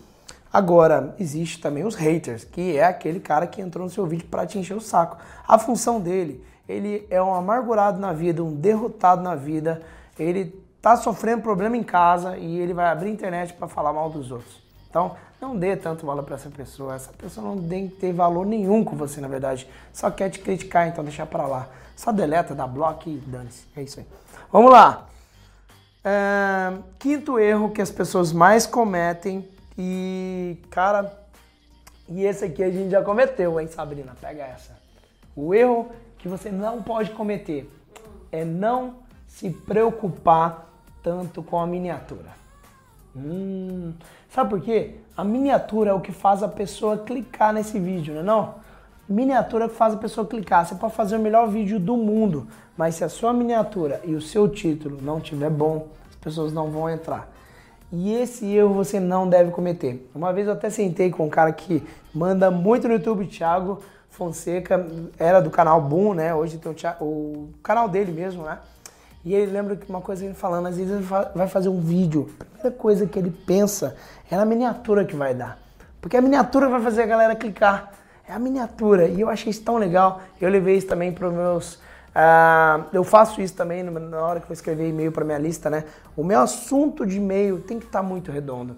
Agora, 0.52 1.14
existe 1.18 1.60
também 1.60 1.84
os 1.84 1.94
haters, 1.94 2.44
que 2.44 2.76
é 2.76 2.84
aquele 2.84 3.20
cara 3.20 3.46
que 3.46 3.60
entrou 3.60 3.84
no 3.84 3.90
seu 3.90 4.06
vídeo 4.06 4.26
para 4.30 4.46
te 4.46 4.58
encher 4.58 4.76
o 4.76 4.80
saco. 4.80 5.18
A 5.46 5.58
função 5.58 6.00
dele, 6.00 6.42
ele 6.68 7.06
é 7.10 7.22
um 7.22 7.34
amargurado 7.34 7.98
na 7.98 8.12
vida, 8.12 8.42
um 8.42 8.54
derrotado 8.54 9.22
na 9.22 9.34
vida, 9.34 9.82
ele 10.18 10.46
tá 10.82 10.96
sofrendo 10.96 11.42
problema 11.42 11.76
em 11.76 11.82
casa 11.82 12.36
e 12.36 12.58
ele 12.58 12.72
vai 12.72 12.86
abrir 12.86 13.10
internet 13.10 13.52
para 13.52 13.68
falar 13.68 13.92
mal 13.92 14.10
dos 14.10 14.30
outros. 14.30 14.62
Então, 14.88 15.16
não 15.40 15.56
dê 15.56 15.76
tanto 15.76 16.06
valor 16.06 16.22
para 16.22 16.36
essa 16.36 16.48
pessoa. 16.48 16.94
Essa 16.94 17.12
pessoa 17.12 17.46
não 17.46 17.62
tem 17.68 17.88
que 17.88 17.96
ter 17.96 18.12
valor 18.12 18.46
nenhum 18.46 18.84
com 18.84 18.96
você, 18.96 19.20
na 19.20 19.28
verdade. 19.28 19.68
Só 19.92 20.10
quer 20.10 20.30
te 20.30 20.38
criticar, 20.38 20.88
então 20.88 21.04
deixa 21.04 21.26
para 21.26 21.46
lá. 21.46 21.68
Só 21.94 22.12
deleta, 22.12 22.54
dá 22.54 22.66
bloco 22.66 23.08
e 23.08 23.16
dane-se. 23.16 23.64
É 23.76 23.82
isso 23.82 24.00
aí. 24.00 24.06
Vamos 24.50 24.70
lá. 24.70 25.06
É, 26.04 26.72
quinto 26.98 27.38
erro 27.38 27.70
que 27.70 27.82
as 27.82 27.90
pessoas 27.90 28.32
mais 28.32 28.66
cometem 28.66 29.46
e, 29.76 30.56
cara, 30.70 31.12
e 32.08 32.24
esse 32.24 32.44
aqui 32.44 32.62
a 32.62 32.70
gente 32.70 32.90
já 32.90 33.02
cometeu, 33.02 33.60
hein, 33.60 33.66
Sabrina? 33.66 34.16
Pega 34.20 34.44
essa. 34.44 34.78
O 35.34 35.52
erro 35.52 35.90
que 36.26 36.28
você 36.28 36.50
não 36.50 36.82
pode 36.82 37.10
cometer 37.10 37.70
é 38.32 38.44
não 38.44 38.94
se 39.28 39.48
preocupar 39.48 40.68
tanto 41.00 41.40
com 41.40 41.56
a 41.56 41.66
miniatura. 41.68 42.34
Hum, 43.14 43.92
sabe 44.28 44.50
por 44.50 44.60
quê? 44.60 44.96
A 45.16 45.22
miniatura 45.22 45.90
é 45.90 45.94
o 45.94 46.00
que 46.00 46.10
faz 46.10 46.42
a 46.42 46.48
pessoa 46.48 46.98
clicar 46.98 47.52
nesse 47.52 47.78
vídeo, 47.78 48.12
não 48.12 48.20
é 48.20 48.24
não? 48.24 48.54
Miniatura 49.08 49.66
é 49.66 49.68
que 49.68 49.76
faz 49.76 49.94
a 49.94 49.98
pessoa 49.98 50.26
clicar. 50.26 50.66
Você 50.66 50.74
pode 50.74 50.94
fazer 50.94 51.16
o 51.16 51.20
melhor 51.20 51.48
vídeo 51.48 51.78
do 51.78 51.96
mundo, 51.96 52.48
mas 52.76 52.96
se 52.96 53.04
a 53.04 53.08
sua 53.08 53.32
miniatura 53.32 54.00
e 54.02 54.16
o 54.16 54.20
seu 54.20 54.48
título 54.48 54.98
não 55.00 55.20
tiver 55.20 55.48
bom, 55.48 55.86
pessoas 56.20 56.52
não 56.52 56.72
vão 56.72 56.90
entrar. 56.90 57.32
E 57.92 58.12
esse 58.12 58.44
erro 58.52 58.74
você 58.74 58.98
não 58.98 59.28
deve 59.28 59.52
cometer. 59.52 60.10
Uma 60.12 60.32
vez 60.32 60.48
eu 60.48 60.54
até 60.54 60.70
sentei 60.70 61.08
com 61.08 61.26
um 61.26 61.30
cara 61.30 61.52
que 61.52 61.84
manda 62.12 62.50
muito 62.50 62.88
no 62.88 62.94
YouTube, 62.94 63.26
Thiago 63.26 63.80
Fonseca, 64.16 64.86
era 65.18 65.40
do 65.40 65.50
canal 65.50 65.78
Boom, 65.78 66.14
né? 66.14 66.34
Hoje 66.34 66.56
tem 66.56 66.72
o, 66.72 67.04
o 67.04 67.48
canal 67.62 67.86
dele 67.86 68.10
mesmo, 68.10 68.44
né? 68.44 68.58
E 69.22 69.34
ele 69.34 69.52
lembra 69.52 69.76
que 69.76 69.88
uma 69.90 70.00
coisa 70.00 70.24
ele 70.24 70.32
falando, 70.32 70.66
às 70.68 70.78
vezes 70.78 70.90
ele 70.90 71.04
vai 71.34 71.46
fazer 71.46 71.68
um 71.68 71.80
vídeo, 71.80 72.30
a 72.40 72.44
primeira 72.44 72.70
coisa 72.70 73.06
que 73.06 73.18
ele 73.18 73.30
pensa 73.30 73.94
é 74.30 74.36
na 74.36 74.46
miniatura 74.46 75.04
que 75.04 75.14
vai 75.14 75.34
dar. 75.34 75.58
Porque 76.00 76.16
a 76.16 76.22
miniatura 76.22 76.68
vai 76.68 76.80
fazer 76.80 77.02
a 77.02 77.06
galera 77.06 77.34
clicar. 77.34 77.92
É 78.26 78.32
a 78.32 78.38
miniatura. 78.38 79.06
E 79.06 79.20
eu 79.20 79.28
achei 79.28 79.50
isso 79.50 79.62
tão 79.62 79.76
legal. 79.76 80.22
Eu 80.40 80.48
levei 80.48 80.76
isso 80.76 80.86
também 80.86 81.12
para 81.12 81.28
os 81.28 81.34
meus. 81.34 81.74
Uh, 81.74 82.86
eu 82.92 83.04
faço 83.04 83.42
isso 83.42 83.54
também 83.54 83.82
na 83.82 84.20
hora 84.22 84.40
que 84.40 84.50
eu 84.50 84.54
escrever 84.54 84.88
e-mail 84.88 85.12
para 85.12 85.24
minha 85.24 85.38
lista, 85.38 85.68
né? 85.68 85.84
O 86.16 86.24
meu 86.24 86.40
assunto 86.40 87.04
de 87.04 87.18
e-mail 87.18 87.60
tem 87.60 87.78
que 87.78 87.86
estar 87.86 88.00
tá 88.00 88.06
muito 88.06 88.30
redondo. 88.30 88.76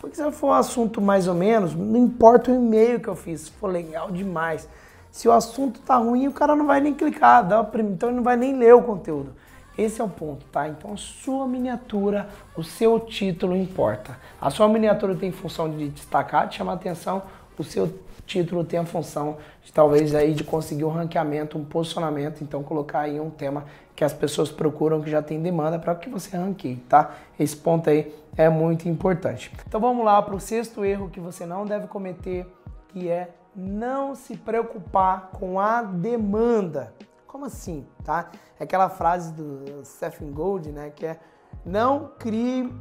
Porque 0.00 0.16
se 0.16 0.32
for 0.32 0.48
um 0.48 0.52
assunto 0.52 1.00
mais 1.00 1.26
ou 1.26 1.34
menos, 1.34 1.74
não 1.74 1.98
importa 1.98 2.50
o 2.50 2.54
e-mail 2.54 3.00
que 3.00 3.08
eu 3.08 3.16
fiz, 3.16 3.42
se 3.42 3.50
for 3.50 3.68
legal 3.68 4.10
demais. 4.10 4.68
Se 5.10 5.26
o 5.28 5.32
assunto 5.32 5.80
tá 5.80 5.96
ruim, 5.96 6.28
o 6.28 6.32
cara 6.32 6.54
não 6.54 6.66
vai 6.66 6.80
nem 6.80 6.94
clicar, 6.94 7.46
dá, 7.46 7.66
então 7.80 8.10
ele 8.10 8.16
não 8.16 8.22
vai 8.22 8.36
nem 8.36 8.56
ler 8.56 8.74
o 8.74 8.82
conteúdo. 8.82 9.34
Esse 9.76 10.00
é 10.00 10.04
o 10.04 10.08
ponto, 10.08 10.44
tá? 10.46 10.68
Então 10.68 10.92
a 10.92 10.96
sua 10.96 11.46
miniatura, 11.46 12.28
o 12.56 12.64
seu 12.64 12.98
título 13.00 13.56
importa. 13.56 14.18
A 14.40 14.50
sua 14.50 14.68
miniatura 14.68 15.14
tem 15.14 15.30
função 15.30 15.70
de 15.70 15.88
destacar, 15.88 16.48
de 16.48 16.56
chamar 16.56 16.74
atenção, 16.74 17.22
o 17.56 17.64
seu 17.64 17.92
título 18.26 18.62
tem 18.64 18.78
a 18.78 18.84
função 18.84 19.38
de 19.64 19.72
talvez 19.72 20.14
aí 20.14 20.34
de 20.34 20.44
conseguir 20.44 20.84
um 20.84 20.90
ranqueamento, 20.90 21.56
um 21.56 21.64
posicionamento, 21.64 22.42
então 22.42 22.62
colocar 22.62 23.00
aí 23.00 23.18
um 23.18 23.30
tema 23.30 23.64
que 23.98 24.04
as 24.04 24.12
pessoas 24.12 24.48
procuram, 24.48 25.00
que 25.00 25.10
já 25.10 25.20
tem 25.20 25.42
demanda 25.42 25.76
para 25.76 25.92
que 25.96 26.08
você 26.08 26.36
ranqueie, 26.36 26.76
tá? 26.76 27.16
Esse 27.36 27.56
ponto 27.56 27.90
aí 27.90 28.14
é 28.36 28.48
muito 28.48 28.88
importante. 28.88 29.52
Então 29.66 29.80
vamos 29.80 30.04
lá 30.04 30.22
para 30.22 30.36
o 30.36 30.40
sexto 30.40 30.84
erro 30.84 31.10
que 31.10 31.18
você 31.18 31.44
não 31.44 31.66
deve 31.66 31.88
cometer, 31.88 32.46
que 32.90 33.08
é 33.08 33.34
não 33.56 34.14
se 34.14 34.36
preocupar 34.36 35.30
com 35.32 35.58
a 35.58 35.82
demanda. 35.82 36.94
Como 37.26 37.46
assim, 37.46 37.84
tá? 38.04 38.30
É 38.60 38.62
aquela 38.62 38.88
frase 38.88 39.32
do 39.32 39.84
Stephen 39.84 40.30
Gold, 40.30 40.70
né, 40.70 40.92
que 40.94 41.04
é 41.04 41.18
não 41.66 42.12
crie 42.20 42.72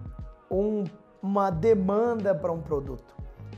um, 0.51 0.83
uma 1.19 1.49
demanda 1.49 2.35
para 2.35 2.51
um 2.51 2.61
produto. 2.61 3.15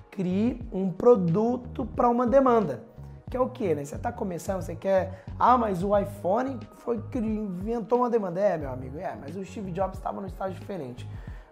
Crie 0.09 0.65
um 0.71 0.89
produto 0.89 1.85
para 1.85 2.07
uma 2.07 2.25
demanda. 2.25 2.85
Que 3.29 3.37
é 3.37 3.39
o 3.39 3.49
que, 3.49 3.75
né? 3.75 3.85
Você 3.85 3.95
está 3.95 4.11
começando, 4.11 4.61
você 4.61 4.75
quer. 4.75 5.23
Ah, 5.37 5.57
mas 5.57 5.83
o 5.83 5.95
iPhone 5.97 6.59
foi 6.77 7.01
que 7.11 7.19
inventou 7.19 7.99
uma 7.99 8.09
demanda. 8.09 8.39
É, 8.39 8.57
meu 8.57 8.71
amigo, 8.71 8.97
é, 8.97 9.15
mas 9.19 9.35
o 9.35 9.45
Steve 9.45 9.71
Jobs 9.71 9.97
estava 9.97 10.19
no 10.19 10.27
estágio 10.27 10.59
diferente. 10.59 11.07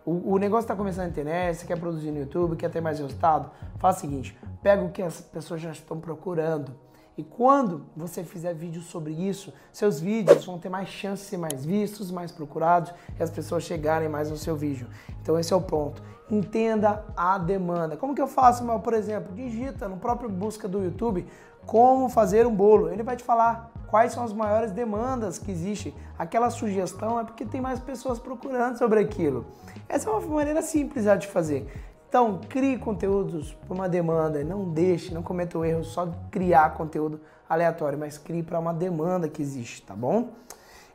O, 0.05 0.33
o 0.33 0.37
negócio 0.37 0.63
está 0.63 0.75
começando 0.75 1.05
na 1.05 1.09
internet, 1.09 1.57
você 1.57 1.67
quer 1.67 1.79
produzir 1.79 2.11
no 2.11 2.19
YouTube, 2.19 2.55
quer 2.55 2.71
ter 2.71 2.81
mais 2.81 2.97
resultado. 2.97 3.51
Faz 3.77 3.97
o 3.97 3.99
seguinte: 3.99 4.37
pega 4.63 4.83
o 4.83 4.89
que 4.89 5.01
as 5.01 5.21
pessoas 5.21 5.61
já 5.61 5.71
estão 5.71 5.99
procurando 5.99 6.73
e 7.17 7.23
quando 7.23 7.83
você 7.95 8.23
fizer 8.23 8.53
vídeos 8.53 8.85
sobre 8.85 9.11
isso, 9.11 9.51
seus 9.73 9.99
vídeos 9.99 10.45
vão 10.45 10.59
ter 10.59 10.69
mais 10.69 10.87
chance 10.87 11.23
de 11.23 11.29
ser 11.29 11.37
mais 11.37 11.65
vistos, 11.65 12.11
mais 12.11 12.31
procurados 12.31 12.93
e 13.19 13.23
as 13.23 13.31
pessoas 13.31 13.63
chegarem 13.63 14.07
mais 14.07 14.29
no 14.29 14.37
seu 14.37 14.55
vídeo. 14.55 14.87
Então 15.19 15.39
esse 15.39 15.51
é 15.51 15.55
o 15.55 15.61
ponto. 15.61 16.03
Entenda 16.29 17.03
a 17.15 17.39
demanda. 17.39 17.97
Como 17.97 18.13
que 18.13 18.21
eu 18.21 18.27
faço, 18.27 18.63
por 18.81 18.93
exemplo, 18.93 19.33
digita 19.33 19.87
no 19.87 19.97
próprio 19.97 20.29
busca 20.29 20.67
do 20.67 20.83
YouTube 20.83 21.25
como 21.67 22.09
fazer 22.09 22.47
um 22.47 22.55
bolo. 22.55 22.89
Ele 22.89 23.03
vai 23.03 23.15
te 23.15 23.23
falar 23.23 23.69
quais 23.87 24.13
são 24.13 24.23
as 24.23 24.33
maiores 24.33 24.71
demandas 24.71 25.37
que 25.37 25.51
existem. 25.51 25.93
Aquela 26.17 26.49
sugestão 26.49 27.19
é 27.19 27.23
porque 27.23 27.45
tem 27.45 27.61
mais 27.61 27.79
pessoas 27.79 28.17
procurando 28.17 28.77
sobre 28.77 28.99
aquilo. 29.01 29.45
Essa 29.87 30.09
é 30.09 30.13
uma 30.13 30.21
maneira 30.21 30.61
simples 30.63 31.05
de 31.19 31.27
fazer. 31.27 31.67
Então, 32.09 32.39
crie 32.47 32.77
conteúdos 32.77 33.53
por 33.67 33.75
uma 33.75 33.89
demanda, 33.89 34.41
não 34.43 34.69
deixe, 34.69 35.13
não 35.13 35.21
cometa 35.21 35.57
o 35.59 35.65
erro 35.65 35.83
só 35.83 36.05
de 36.05 36.17
criar 36.31 36.73
conteúdo 36.73 37.19
aleatório, 37.49 37.99
mas 37.99 38.17
crie 38.17 38.41
para 38.41 38.57
uma 38.57 38.73
demanda 38.73 39.27
que 39.27 39.41
existe, 39.41 39.81
tá 39.81 39.93
bom? 39.93 40.29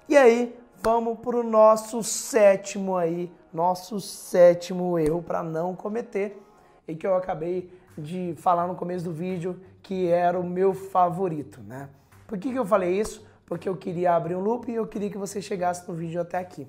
E 0.09 0.17
aí, 0.17 0.59
vamos 0.83 1.19
para 1.19 1.37
o 1.37 1.43
nosso 1.43 2.03
sétimo 2.03 2.97
aí, 2.97 3.31
nosso 3.53 4.01
sétimo 4.01 4.99
erro 4.99 5.23
para 5.23 5.43
não 5.43 5.77
cometer 5.77 6.43
e 6.89 6.95
que 6.95 7.07
eu 7.07 7.15
acabei 7.15 7.71
de 7.97 8.35
falar 8.39 8.67
no 8.67 8.75
começo 8.75 9.05
do 9.05 9.13
vídeo 9.13 9.61
que 9.83 10.09
era 10.09 10.39
o 10.39 10.45
meu 10.45 10.73
favorito, 10.73 11.61
né? 11.61 11.89
Por 12.27 12.39
que, 12.39 12.51
que 12.51 12.59
eu 12.59 12.65
falei 12.65 12.99
isso? 12.99 13.27
Porque 13.45 13.69
eu 13.69 13.77
queria 13.77 14.15
abrir 14.15 14.37
um 14.37 14.41
loop 14.41 14.71
e 14.71 14.75
eu 14.75 14.87
queria 14.87 15.11
que 15.11 15.19
você 15.19 15.43
chegasse 15.43 15.87
no 15.89 15.95
vídeo 15.95 16.21
até 16.21 16.39
aqui. 16.39 16.67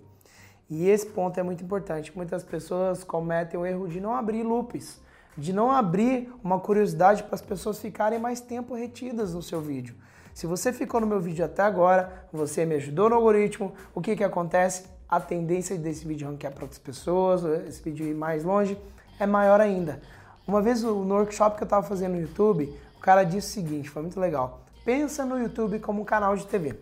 E 0.69 0.89
esse 0.89 1.05
ponto 1.05 1.39
é 1.39 1.43
muito 1.43 1.63
importante. 1.63 2.11
Muitas 2.15 2.43
pessoas 2.43 3.03
cometem 3.03 3.59
o 3.59 3.65
erro 3.65 3.87
de 3.87 4.01
não 4.01 4.15
abrir 4.15 4.43
loops, 4.43 4.99
de 5.37 5.53
não 5.53 5.71
abrir 5.71 6.33
uma 6.43 6.59
curiosidade 6.59 7.23
para 7.23 7.35
as 7.35 7.41
pessoas 7.41 7.79
ficarem 7.79 8.19
mais 8.19 8.41
tempo 8.41 8.73
retidas 8.73 9.33
no 9.33 9.41
seu 9.41 9.61
vídeo. 9.61 9.95
Se 10.33 10.47
você 10.47 10.73
ficou 10.73 10.99
no 10.99 11.05
meu 11.05 11.21
vídeo 11.21 11.45
até 11.45 11.61
agora, 11.61 12.25
você 12.31 12.65
me 12.65 12.75
ajudou 12.75 13.07
no 13.09 13.15
algoritmo, 13.15 13.73
o 13.93 14.01
que, 14.01 14.15
que 14.15 14.23
acontece? 14.23 14.85
A 15.07 15.19
tendência 15.19 15.77
desse 15.77 16.07
vídeo 16.07 16.27
ranquear 16.27 16.51
para 16.51 16.63
outras 16.63 16.79
pessoas, 16.79 17.43
esse 17.67 17.83
vídeo 17.83 18.07
ir 18.07 18.15
mais 18.15 18.43
longe, 18.43 18.75
é 19.19 19.27
maior 19.27 19.61
ainda. 19.61 20.01
Uma 20.47 20.61
vez 20.61 20.81
no 20.81 21.13
workshop 21.13 21.55
que 21.55 21.63
eu 21.63 21.67
estava 21.67 21.85
fazendo 21.85 22.13
no 22.13 22.21
YouTube, 22.21 22.73
cara 23.03 23.25
disse 23.25 23.49
o 23.49 23.51
seguinte, 23.51 23.89
foi 23.89 24.01
muito 24.01 24.17
legal. 24.17 24.61
Pensa 24.85 25.25
no 25.25 25.37
YouTube 25.37 25.77
como 25.79 26.01
um 26.01 26.05
canal 26.05 26.37
de 26.37 26.47
TV. 26.47 26.79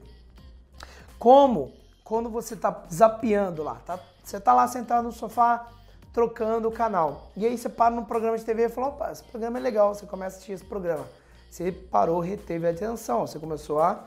Como 1.17 1.73
quando 2.03 2.29
você 2.29 2.53
está 2.53 2.83
zapeando 2.93 3.63
lá, 3.63 3.81
tá? 3.85 3.99
Você 4.23 4.37
está 4.37 4.53
lá 4.53 4.67
sentado 4.67 5.03
no 5.03 5.11
sofá, 5.11 5.67
trocando 6.13 6.67
o 6.67 6.71
canal. 6.71 7.31
E 7.35 7.45
aí 7.45 7.57
você 7.57 7.67
para 7.67 7.95
no 7.95 8.05
programa 8.05 8.37
de 8.37 8.45
TV 8.45 8.65
e 8.65 8.69
fala, 8.69 8.89
opa, 8.89 9.11
esse 9.11 9.23
programa 9.23 9.57
é 9.57 9.61
legal, 9.61 9.95
você 9.95 10.05
começa 10.05 10.35
a 10.35 10.37
assistir 10.37 10.51
esse 10.51 10.63
programa. 10.63 11.05
Você 11.49 11.71
parou, 11.71 12.19
reteve 12.19 12.67
a 12.67 12.69
atenção, 12.69 13.25
você 13.25 13.39
começou 13.39 13.81
a... 13.81 14.03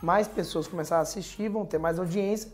Mais 0.00 0.28
pessoas 0.28 0.68
começaram 0.68 1.00
a 1.00 1.02
assistir, 1.02 1.48
vão 1.48 1.66
ter 1.66 1.78
mais 1.78 1.98
audiência, 1.98 2.52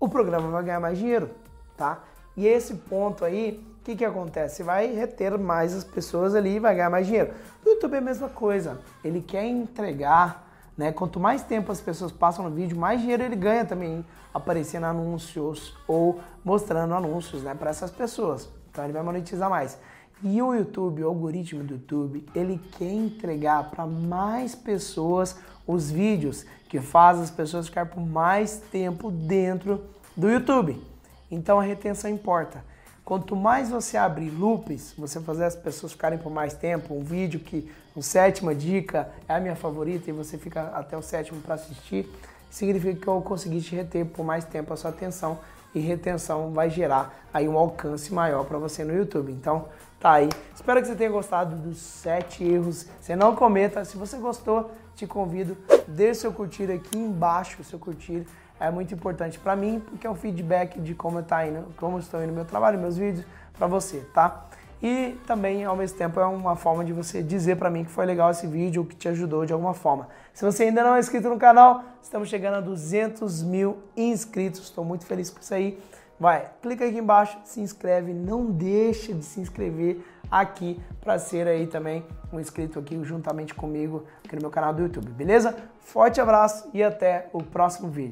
o 0.00 0.08
programa 0.08 0.48
vai 0.48 0.64
ganhar 0.64 0.80
mais 0.80 0.98
dinheiro, 0.98 1.30
tá? 1.76 2.02
E 2.36 2.46
esse 2.46 2.74
ponto 2.74 3.24
aí, 3.24 3.62
o 3.80 3.84
que, 3.84 3.96
que 3.96 4.04
acontece? 4.04 4.56
Você 4.56 4.62
vai 4.62 4.86
reter 4.94 5.36
mais 5.38 5.74
as 5.74 5.84
pessoas 5.84 6.34
ali 6.34 6.56
e 6.56 6.58
vai 6.58 6.74
ganhar 6.74 6.88
mais 6.88 7.06
dinheiro. 7.06 7.34
YouTube 7.78 7.94
é 7.94 7.98
a 7.98 8.02
mesma 8.02 8.28
coisa, 8.28 8.80
ele 9.02 9.20
quer 9.20 9.46
entregar 9.46 10.48
né? 10.78 10.92
Quanto 10.92 11.18
mais 11.18 11.42
tempo 11.42 11.72
as 11.72 11.80
pessoas 11.80 12.12
passam 12.12 12.48
no 12.48 12.54
vídeo, 12.54 12.78
mais 12.78 13.00
dinheiro 13.00 13.24
ele 13.24 13.34
ganha 13.34 13.64
também 13.64 14.06
aparecendo 14.32 14.84
anúncios 14.84 15.76
ou 15.88 16.20
mostrando 16.44 16.94
anúncios 16.94 17.42
né, 17.42 17.52
para 17.52 17.70
essas 17.70 17.90
pessoas. 17.90 18.48
Então 18.70 18.84
ele 18.84 18.92
vai 18.92 19.02
monetizar 19.02 19.50
mais. 19.50 19.76
E 20.22 20.40
o 20.40 20.54
YouTube, 20.54 21.02
o 21.02 21.08
algoritmo 21.08 21.64
do 21.64 21.74
YouTube, 21.74 22.24
ele 22.32 22.60
quer 22.78 22.92
entregar 22.92 23.70
para 23.70 23.86
mais 23.86 24.54
pessoas 24.54 25.36
os 25.66 25.90
vídeos 25.90 26.46
que 26.68 26.80
fazem 26.80 27.24
as 27.24 27.30
pessoas 27.30 27.66
ficar 27.66 27.86
por 27.86 28.00
mais 28.00 28.58
tempo 28.70 29.10
dentro 29.10 29.84
do 30.16 30.30
YouTube. 30.30 30.80
Então 31.28 31.58
a 31.58 31.62
retenção 31.62 32.08
importa. 32.08 32.64
Quanto 33.08 33.34
mais 33.34 33.70
você 33.70 33.96
abrir 33.96 34.28
loops, 34.28 34.92
você 34.98 35.18
fazer 35.18 35.44
as 35.44 35.56
pessoas 35.56 35.92
ficarem 35.92 36.18
por 36.18 36.30
mais 36.30 36.52
tempo, 36.52 36.92
um 36.92 37.02
vídeo 37.02 37.40
que 37.40 37.66
o 37.96 38.02
sétima 38.02 38.54
dica 38.54 39.08
é 39.26 39.34
a 39.34 39.40
minha 39.40 39.56
favorita 39.56 40.10
e 40.10 40.12
você 40.12 40.36
fica 40.36 40.64
até 40.74 40.94
o 40.94 41.00
sétimo 41.00 41.40
para 41.40 41.54
assistir, 41.54 42.06
significa 42.50 43.00
que 43.00 43.08
eu 43.08 43.18
consegui 43.22 43.62
te 43.62 43.74
reter 43.74 44.04
por 44.04 44.26
mais 44.26 44.44
tempo 44.44 44.74
a 44.74 44.76
sua 44.76 44.90
atenção 44.90 45.38
e 45.74 45.80
retenção 45.80 46.50
vai 46.52 46.68
gerar 46.68 47.18
aí 47.32 47.48
um 47.48 47.56
alcance 47.56 48.12
maior 48.12 48.44
para 48.44 48.58
você 48.58 48.84
no 48.84 48.94
YouTube. 48.94 49.32
Então, 49.32 49.68
tá 49.98 50.12
aí. 50.12 50.28
Espero 50.54 50.78
que 50.82 50.88
você 50.88 50.94
tenha 50.94 51.10
gostado 51.10 51.56
dos 51.56 51.78
sete 51.78 52.44
erros. 52.44 52.84
Você 53.00 53.16
não 53.16 53.34
cometa. 53.34 53.86
Se 53.86 53.96
você 53.96 54.18
gostou, 54.18 54.70
te 54.94 55.06
convido, 55.06 55.56
deixe 55.86 56.20
seu 56.20 56.32
curtir 56.32 56.70
aqui 56.70 56.98
embaixo, 56.98 57.64
seu 57.64 57.78
curtir 57.78 58.26
é 58.60 58.70
muito 58.70 58.94
importante 58.94 59.38
para 59.38 59.54
mim, 59.54 59.80
porque 59.80 60.06
é 60.06 60.10
um 60.10 60.14
feedback 60.14 60.80
de 60.80 60.94
como 60.94 61.22
tá 61.22 61.46
indo, 61.46 61.66
como 61.76 61.98
indo 61.98 62.32
meu 62.32 62.44
trabalho, 62.44 62.78
meus 62.78 62.96
vídeos 62.96 63.24
para 63.56 63.66
você, 63.66 63.98
tá? 64.12 64.46
E 64.82 65.18
também, 65.26 65.64
ao 65.64 65.76
mesmo 65.76 65.98
tempo, 65.98 66.20
é 66.20 66.24
uma 66.24 66.54
forma 66.54 66.84
de 66.84 66.92
você 66.92 67.22
dizer 67.22 67.56
para 67.56 67.68
mim 67.68 67.84
que 67.84 67.90
foi 67.90 68.06
legal 68.06 68.30
esse 68.30 68.46
vídeo, 68.46 68.84
que 68.84 68.94
te 68.94 69.08
ajudou 69.08 69.44
de 69.44 69.52
alguma 69.52 69.74
forma. 69.74 70.08
Se 70.32 70.44
você 70.44 70.64
ainda 70.64 70.84
não 70.84 70.94
é 70.94 71.00
inscrito 71.00 71.28
no 71.28 71.36
canal, 71.36 71.82
estamos 72.00 72.28
chegando 72.28 72.54
a 72.54 72.60
200 72.60 73.42
mil 73.42 73.78
inscritos. 73.96 74.62
Estou 74.62 74.84
muito 74.84 75.04
feliz 75.04 75.30
com 75.30 75.40
isso 75.40 75.52
aí. 75.52 75.80
Vai, 76.18 76.50
clica 76.62 76.84
aqui 76.84 76.98
embaixo, 76.98 77.38
se 77.44 77.60
inscreve, 77.60 78.12
não 78.12 78.46
deixa 78.46 79.14
de 79.14 79.24
se 79.24 79.40
inscrever 79.40 80.04
aqui 80.30 80.80
para 81.00 81.18
ser 81.18 81.46
aí 81.46 81.66
também 81.66 82.04
um 82.32 82.40
inscrito 82.40 82.78
aqui 82.78 82.98
juntamente 83.04 83.54
comigo 83.54 84.04
aqui 84.24 84.34
no 84.34 84.42
meu 84.42 84.50
canal 84.50 84.74
do 84.74 84.82
YouTube, 84.82 85.08
beleza? 85.10 85.56
Forte 85.80 86.20
abraço 86.20 86.68
e 86.74 86.82
até 86.82 87.28
o 87.32 87.42
próximo 87.42 87.88
vídeo. 87.88 88.06